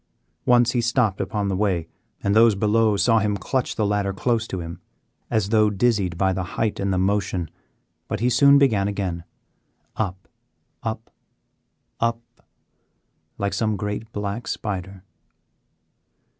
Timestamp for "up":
9.97-10.27, 10.81-11.11, 11.99-12.19